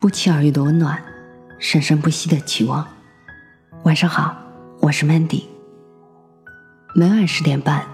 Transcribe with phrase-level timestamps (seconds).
[0.00, 0.98] 不期而遇的温暖，
[1.58, 2.88] 生生不息的期望。
[3.82, 4.34] 晚上好，
[4.80, 5.44] 我是 Mandy。
[6.94, 7.84] 每晚十点半，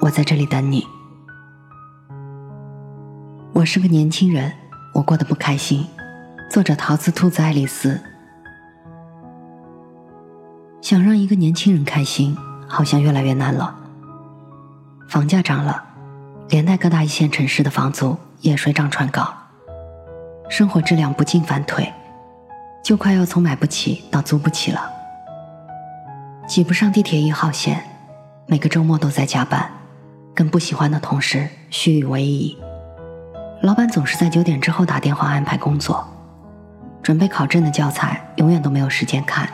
[0.00, 0.86] 我在这里等你。
[3.52, 4.50] 我是个年轻人，
[4.94, 5.86] 我过得不开心。
[6.50, 8.00] 作者：桃子兔子爱丽丝。
[10.80, 12.34] 想让一个年轻人开心，
[12.66, 13.76] 好像越来越难了。
[15.06, 15.84] 房价涨了，
[16.48, 19.30] 连带各大一线城市的房租也水涨船高。
[20.52, 21.90] 生活质量不进反退，
[22.82, 24.92] 就快要从买不起到租不起了。
[26.46, 27.82] 挤不上地铁一号线，
[28.44, 29.66] 每个周末都在加班，
[30.34, 32.58] 跟不喜欢的同事虚与委蛇。
[33.62, 36.06] 老板总是在九点之后打电话安排工作，
[37.02, 39.48] 准备考证的教材永远都没有时间看。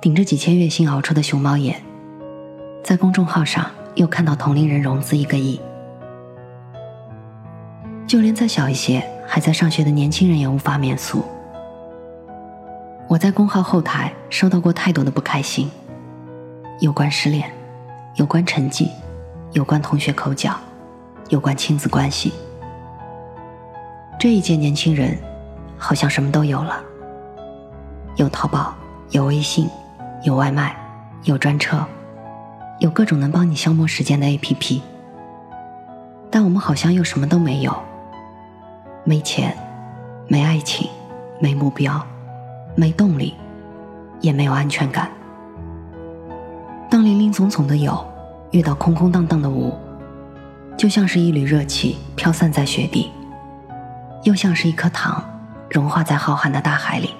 [0.00, 1.82] 顶着几千月薪熬出的熊猫眼，
[2.84, 5.60] 在公众号上又看到同龄人融资一个亿，
[8.06, 9.04] 就连再小一些。
[9.26, 11.24] 还在上学的年轻人也无法免俗。
[13.08, 15.70] 我在公号后台收到过太多的不开心，
[16.80, 17.50] 有关失恋，
[18.16, 18.90] 有关成绩，
[19.52, 20.54] 有关同学口角，
[21.28, 22.32] 有关亲子关系。
[24.18, 25.16] 这一届年轻人
[25.76, 26.80] 好像什么都有了，
[28.16, 28.74] 有淘宝，
[29.10, 29.68] 有微信，
[30.24, 30.74] 有外卖，
[31.24, 31.84] 有专车，
[32.80, 34.80] 有各种能帮你消磨时间的 APP。
[36.28, 37.72] 但我们好像又什么都没有。
[39.08, 39.56] 没钱，
[40.26, 40.90] 没爱情，
[41.38, 42.04] 没目标，
[42.74, 43.36] 没动力，
[44.20, 45.08] 也没有安全感。
[46.90, 48.04] 当林林总总的有
[48.50, 49.72] 遇到空空荡荡的无，
[50.76, 53.12] 就像是一缕热气飘散在雪地，
[54.24, 55.22] 又像是一颗糖
[55.70, 57.14] 融化在浩瀚的大海里。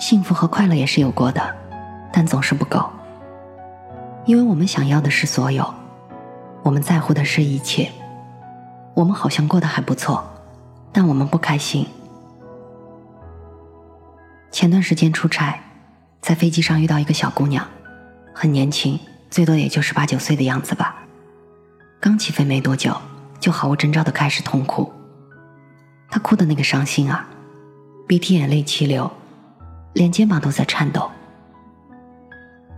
[0.00, 1.40] 幸福和快乐也是有过的，
[2.12, 2.84] 但总是不够，
[4.24, 5.72] 因为我们想要的是所有，
[6.64, 7.88] 我们在乎的是一切。
[8.98, 10.28] 我们好像过得还不错，
[10.92, 11.86] 但我们不开心。
[14.50, 15.60] 前段时间出差，
[16.20, 17.64] 在飞机上遇到一个小姑娘，
[18.34, 18.98] 很年轻，
[19.30, 20.96] 最多也就十八九岁的样子吧。
[22.00, 22.92] 刚起飞没多久，
[23.38, 24.92] 就毫无征兆的开始痛哭。
[26.10, 27.24] 她哭的那个伤心啊，
[28.08, 29.08] 鼻涕眼泪齐流，
[29.92, 31.08] 连肩膀都在颤抖。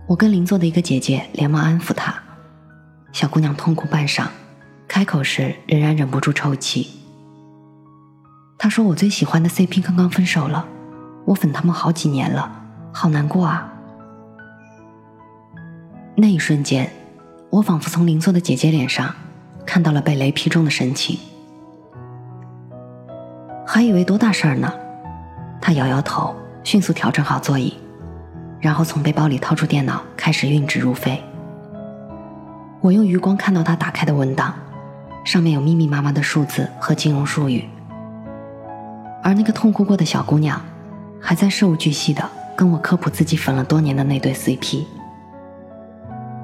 [0.07, 2.13] 我跟邻座的一个姐姐连忙安抚她，
[3.11, 4.27] 小姑娘痛哭半晌。
[4.93, 6.85] 开口时仍然忍不住抽泣。
[8.57, 10.65] 他说：“我最喜欢的 CP 刚刚分手了，
[11.23, 12.51] 我粉他们好几年了，
[12.91, 13.71] 好难过啊。”
[16.13, 16.91] 那一瞬间，
[17.49, 19.15] 我仿佛从邻座的姐姐脸上
[19.65, 21.17] 看到了被雷劈中的神情，
[23.65, 24.69] 还以为多大事儿呢。
[25.61, 26.35] 他摇摇头，
[26.65, 27.77] 迅速调整好座椅，
[28.59, 31.23] 然后从背包里掏出电脑，开始运指如飞。
[32.81, 34.53] 我用余光看到他打开的文档。
[35.31, 37.63] 上面有密密麻麻的数字和金融术语，
[39.23, 40.61] 而那个痛哭过的小姑娘，
[41.21, 44.83] 还在事无巨细的跟我科普自己粉了多年的那对 CP。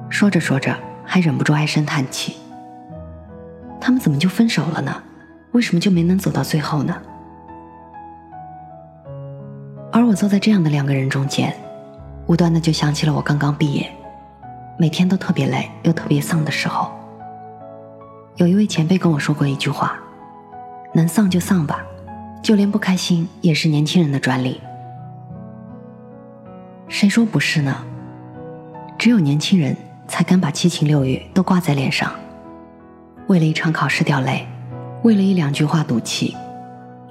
[0.08, 2.36] 说着说着，还忍不住唉声叹气
[3.78, 5.02] ：“他们怎么就分手了呢？
[5.52, 6.96] 为什么就没能走到最后呢？”
[9.92, 11.54] 而我坐在这样的两个人中间，
[12.26, 13.86] 无端的就想起了我刚刚毕业，
[14.78, 16.97] 每天都特别累又特别丧的时候。
[18.38, 19.98] 有一位前辈跟我说过一句话
[20.94, 21.84] ：“能丧就丧吧，
[22.40, 24.60] 就连不开心也是年轻人的专利。”
[26.86, 27.84] 谁说不是呢？
[28.96, 32.12] 只有年轻人才敢把七情六欲都挂在脸上，
[33.26, 34.46] 为了一场考试掉泪，
[35.02, 36.36] 为了一两句话赌气，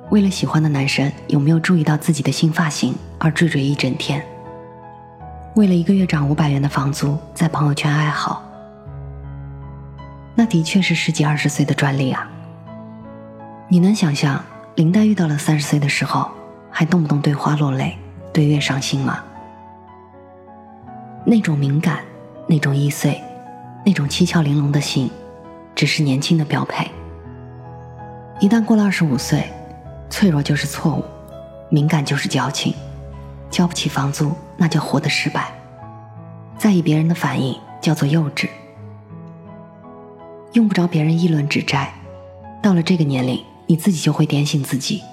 [0.10, 4.26] 为了喜欢的男生有没有注意到自己的新发型而惴惴一整天，
[5.58, 8.42] 为了一个月涨五百元的房租在朋友圈哀嚎。
[10.40, 12.30] 那的确是十几二十岁的专利啊！
[13.68, 14.40] 你能想象
[14.76, 16.30] 林黛遇到了三十岁的时候，
[16.70, 17.98] 还动不动对花落泪，
[18.32, 19.24] 对月伤心吗？
[21.26, 22.02] 那种敏感，
[22.46, 23.20] 那种易碎，
[23.84, 25.10] 那种七窍玲珑的心，
[25.74, 26.88] 只是年轻的标配。
[28.40, 29.44] 一旦过了二十五岁，
[30.08, 31.04] 脆弱就是错误，
[31.72, 32.76] 敏感就是矫情，
[33.50, 35.52] 交不起房租那叫活得失败，
[36.60, 38.48] 在意别人的反应叫做幼稚。
[40.58, 41.94] 用不着别人议论指摘，
[42.64, 45.04] 到了这个年龄，你自己就会点醒自己。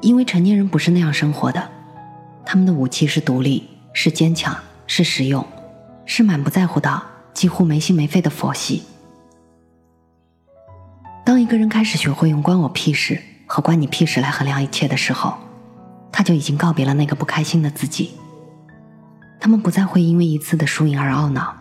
[0.00, 1.70] 因为成年人不是那样生活的，
[2.44, 5.46] 他们的武器是独立，是坚强，是实用，
[6.04, 7.00] 是满不在乎的，
[7.32, 8.82] 几乎没心没肺的佛系。
[11.24, 15.34] 当一个人开始学会用“关我屁事”和“关你屁事”来衡量一切的时候，
[16.10, 18.10] 他就已经告别了那个不开心的自己。
[19.38, 21.59] 他们不再会因为一次的输赢而懊恼。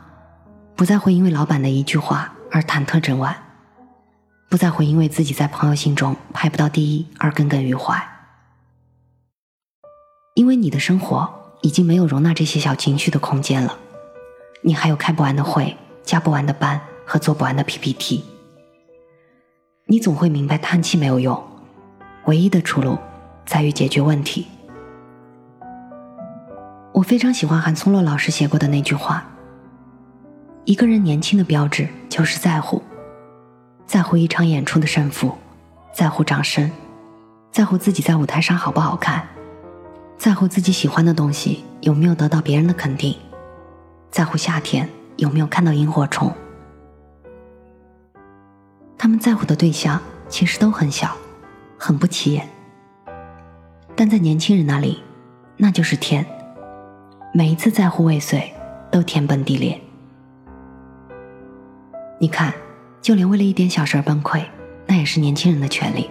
[0.79, 3.35] 不再会因为老板的一句话而忐忑整晚，
[4.47, 8.01] 不再会因为自己在朋友心中排不到第一而耿耿于怀，
[10.35, 11.29] 因为你的生活
[11.63, 13.77] 已经没有容纳这些小情绪的空间了。
[14.61, 18.23] 你还有开不完的会、加不完的班和做不完的 PPT。
[19.87, 21.43] 你总会明白，叹气没有用，
[22.27, 22.97] 唯一的出路
[23.45, 24.47] 在于解决问题。
[26.93, 29.25] 我非常喜欢韩松洛老师写过的那句话
[30.69, 32.79] ：“一个人年轻的标志就是在乎。”
[33.87, 35.35] 在乎一场演出的胜负，
[35.91, 36.69] 在乎掌声，
[37.51, 39.27] 在乎自己在舞台上好不好看，
[40.15, 43.17] 在乎自己喜欢的东西有没有得到别人的肯定，
[44.11, 44.87] 在乎夏天
[45.17, 46.31] 有没有看到萤火虫。
[48.95, 51.17] 他们在乎的对象其实都很小，
[51.79, 52.47] 很不起眼，
[53.95, 55.01] 但在年轻人那里，
[55.57, 56.23] 那就是天。
[57.33, 58.53] 每一次在乎未遂，
[58.91, 59.81] 都天崩地裂。
[62.19, 62.53] 你看。
[63.01, 64.43] 就连为了一点小事而崩溃，
[64.85, 66.09] 那也是年轻人的权利。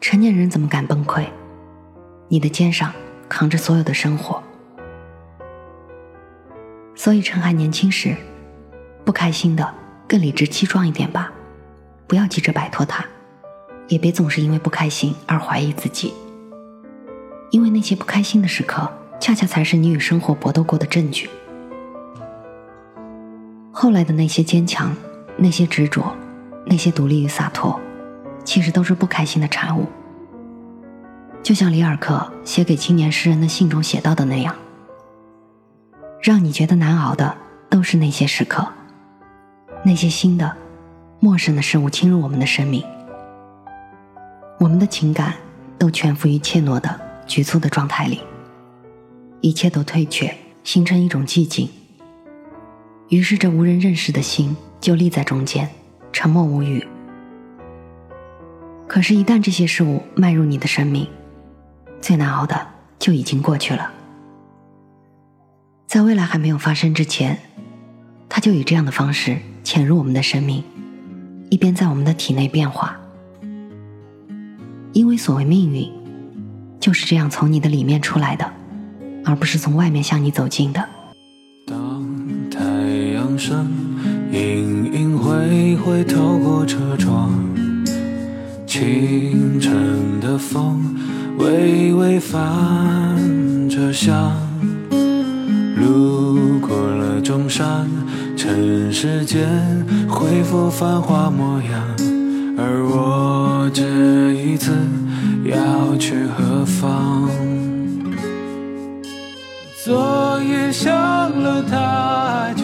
[0.00, 1.24] 成年人怎么敢崩溃？
[2.26, 2.92] 你的肩上
[3.28, 4.42] 扛着所有的生活，
[6.96, 8.16] 所以趁还年轻时，
[9.04, 9.72] 不开心的
[10.08, 11.32] 更理直气壮一点吧，
[12.08, 13.06] 不要急着摆脱它，
[13.86, 16.12] 也别总是因为不开心而怀疑自己。
[17.52, 21.30] 因为那些不开心的时刻，恰恰才是你与生活搏斗过的证据。
[23.80, 24.92] 后来的那些坚强。
[25.40, 26.12] 那些执着，
[26.66, 27.78] 那些独立与洒脱，
[28.42, 29.86] 其实都是不开心的产物。
[31.44, 34.52] 就像里尔克写给青年诗人的信中写到的那样
[36.20, 37.36] ：“让你觉得难熬的，
[37.70, 38.66] 都是那些时刻，
[39.84, 40.56] 那些新的、
[41.20, 42.82] 陌生的事物侵入我们的生命，
[44.58, 45.34] 我们的情感
[45.78, 48.22] 都蜷伏于怯懦的、局促的状态里，
[49.40, 51.70] 一切都退却，形成一种寂静。
[53.08, 55.68] 于是，这无人认识的心。”就立在中间，
[56.12, 56.86] 沉默无语。
[58.86, 61.04] 可是，一旦这些事物迈入你的生命，
[62.00, 62.64] 最难熬的
[62.96, 63.90] 就已经过去了。
[65.88, 67.36] 在未来还没有发生之前，
[68.28, 70.62] 它就以这样的方式潜入我们的生命，
[71.50, 72.96] 一边在我们的体内变化。
[74.92, 75.92] 因为所谓命运，
[76.78, 78.48] 就是这样从你的里面出来的，
[79.24, 80.88] 而不是从外面向你走近的。
[83.48, 83.66] 当太阳升。
[84.30, 87.32] 隐隐晦晦透过车窗，
[88.66, 90.94] 清晨的风
[91.38, 92.38] 微微泛
[93.68, 94.32] 着香。
[95.76, 97.88] 路过了中山，
[98.36, 99.48] 尘世间
[100.08, 101.82] 恢复繁华模样。
[102.58, 103.84] 而我这
[104.32, 104.72] 一次
[105.44, 107.30] 要去何方？
[109.84, 112.57] 昨夜想了太。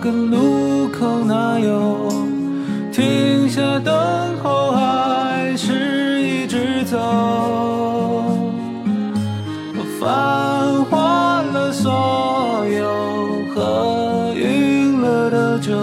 [0.00, 2.08] 个路口，哪有
[2.92, 3.92] 停下等
[4.42, 6.96] 候，还是一直走？
[10.00, 15.74] 繁华了所有喝晕了的酒，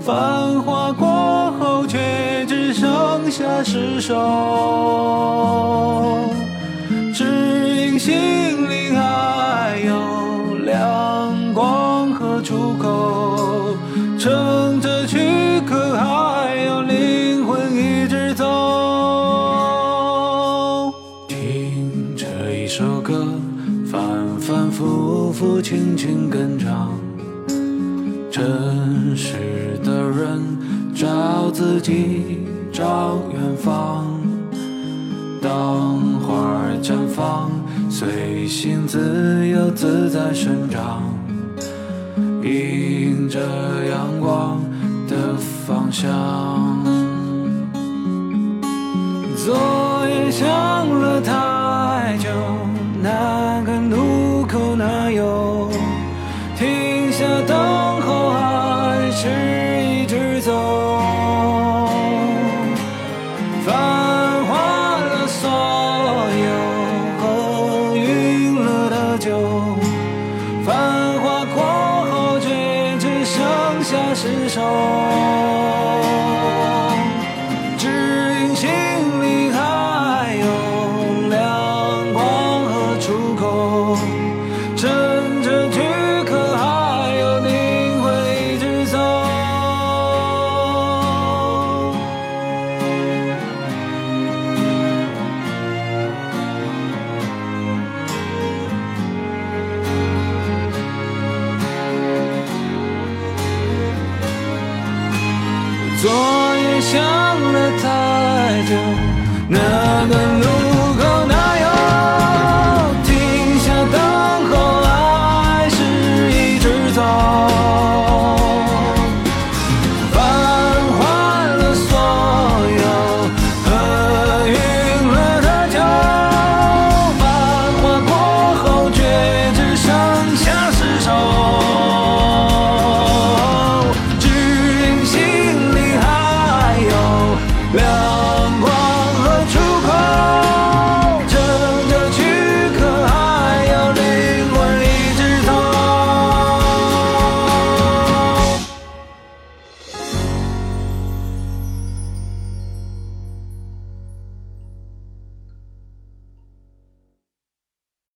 [0.00, 1.98] 繁华过后，却
[2.46, 4.14] 只剩下失守。
[7.14, 8.41] 轻
[37.90, 41.02] 随心自由自在生长，
[42.42, 43.38] 迎着
[43.88, 44.60] 阳光
[45.08, 45.36] 的
[45.66, 46.10] 方向。
[49.36, 49.54] 昨
[50.08, 50.46] 夜想
[50.88, 52.28] 了太久，
[53.02, 55.41] 那个路口哪有？